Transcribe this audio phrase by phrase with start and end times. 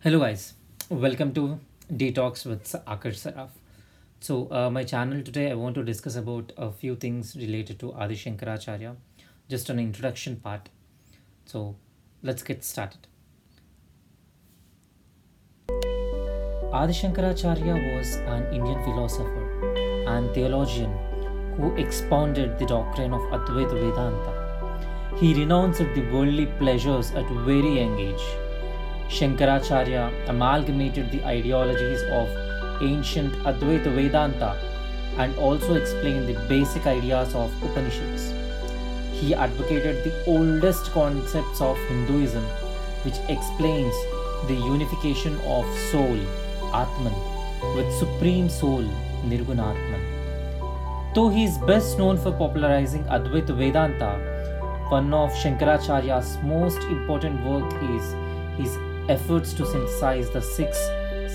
[0.00, 0.54] Hello, guys.
[0.90, 1.58] Welcome to
[1.92, 3.48] Detox with Akash Saraf.
[4.20, 7.92] So, uh, my channel today, I want to discuss about a few things related to
[7.94, 8.94] Adi Shankaracharya,
[9.48, 10.68] just an introduction part.
[11.46, 11.74] So,
[12.22, 13.08] let's get started.
[15.68, 19.74] Adi Shankaracharya was an Indian philosopher
[20.06, 20.92] and theologian
[21.56, 25.16] who expounded the doctrine of Advaita Vedanta.
[25.16, 28.22] He renounced the worldly pleasures at very young age
[29.08, 32.28] Shankaracharya amalgamated the ideologies of
[32.82, 34.56] ancient Advaita Vedanta
[35.16, 38.32] and also explained the basic ideas of Upanishads.
[39.12, 42.44] He advocated the oldest concepts of Hinduism,
[43.04, 43.94] which explains
[44.46, 46.18] the unification of soul,
[46.72, 47.14] Atman,
[47.74, 48.84] with supreme soul,
[49.24, 50.02] Nirguna Brahman.
[51.14, 54.12] Though he is best known for popularizing Advaita Vedanta,
[54.90, 58.14] one of Shankaracharya's most important work is
[58.56, 58.76] his
[59.08, 60.78] efforts to synthesize the six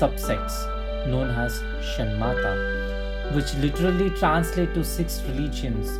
[0.00, 0.56] subsects
[1.06, 5.98] known as Shanmata, which literally translate to six religions,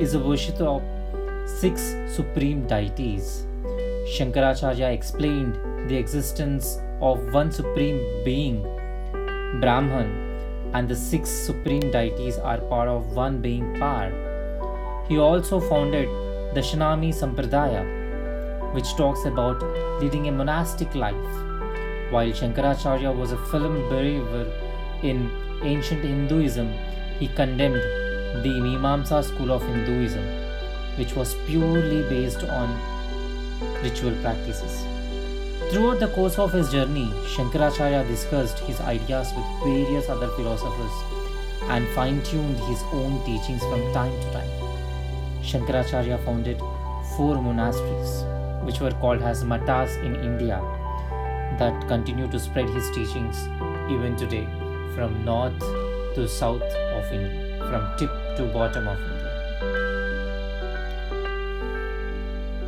[0.00, 0.82] is a worship of
[1.46, 3.46] six supreme deities.
[4.14, 5.54] Shankaracharya explained
[5.88, 8.62] the existence of one supreme being,
[9.60, 10.30] Brahman,
[10.72, 14.12] and the six supreme deities are part of one being Par.
[15.08, 16.08] He also founded
[16.54, 17.99] the Shanami Sampradaya,
[18.72, 19.62] which talks about
[20.00, 21.14] leading a monastic life.
[22.10, 24.50] While Shankaracharya was a firm believer
[25.02, 25.30] in
[25.62, 26.72] ancient Hinduism,
[27.18, 27.82] he condemned
[28.44, 30.24] the Mimamsa school of Hinduism,
[30.96, 32.78] which was purely based on
[33.82, 34.84] ritual practices.
[35.70, 40.92] Throughout the course of his journey, Shankaracharya discussed his ideas with various other philosophers
[41.68, 44.50] and fine tuned his own teachings from time to time.
[45.42, 46.58] Shankaracharya founded
[47.16, 48.24] four monasteries
[48.62, 50.60] which were called as matas in India,
[51.58, 53.48] that continue to spread his teachings
[53.90, 54.46] even today
[54.94, 55.58] from north
[56.14, 59.19] to south of India, from tip to bottom of India.